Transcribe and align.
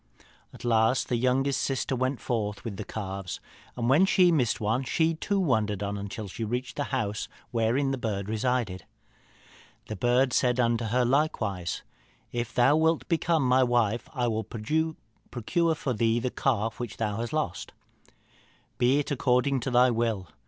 "At 0.51 0.65
last 0.65 1.09
the 1.09 1.15
youngest 1.15 1.61
sister 1.61 1.95
went 1.95 2.19
forth 2.19 2.63
with 2.65 2.77
the 2.77 2.83
calves, 2.83 3.39
and 3.77 3.87
when 3.87 4.07
she 4.07 4.31
missed 4.31 4.59
one 4.59 4.83
she 4.83 5.13
too 5.13 5.39
wandered 5.39 5.83
on 5.83 5.95
until 5.95 6.27
she 6.27 6.43
reached 6.43 6.77
the 6.77 6.85
house 6.85 7.27
wherein 7.51 7.91
the 7.91 7.99
bird 7.99 8.27
resided. 8.27 8.87
The 9.89 9.95
bird 9.95 10.33
said 10.33 10.59
unto 10.59 10.85
her 10.85 11.05
likewise, 11.05 11.83
'If 12.31 12.51
thou 12.51 12.77
wilt 12.77 13.07
become 13.09 13.47
my 13.47 13.61
wife, 13.61 14.09
I 14.11 14.25
will 14.27 14.43
procure 14.43 15.75
for 15.75 15.93
thee 15.93 16.17
the 16.19 16.31
calf 16.31 16.79
which 16.79 16.97
thou 16.97 17.17
hast 17.17 17.31
lost.' 17.33 17.71
'Be 18.79 18.97
it 18.97 19.11
according 19.11 19.59
to 19.59 19.69
thy 19.69 19.91
will.' 19.91 20.29